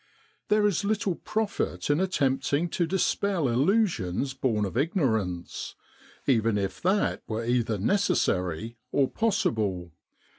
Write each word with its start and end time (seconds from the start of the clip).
There 0.47 0.65
is 0.65 0.83
little 0.83 1.13
profit 1.13 1.87
in 1.91 1.99
attempting 1.99 2.69
to 2.69 2.87
dispel 2.87 3.47
illusions 3.47 4.33
born 4.33 4.65
of 4.65 4.75
ignorance, 4.75 5.75
even 6.25 6.57
if 6.57 6.81
that 6.81 7.21
were 7.27 7.45
either 7.45 7.77
necessary 7.77 8.77
or 8.91 9.07
possible. 9.07 9.91